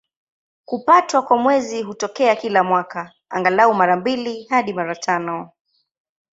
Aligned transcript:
Kupatwa 0.65 1.21
kwa 1.21 1.37
Mwezi 1.37 1.81
hutokea 1.83 2.35
kila 2.35 2.63
mwaka, 2.63 3.11
angalau 3.29 3.73
mara 3.73 3.95
mbili 3.95 4.43
hadi 4.43 4.73
mara 4.73 4.95
tano. 4.95 5.51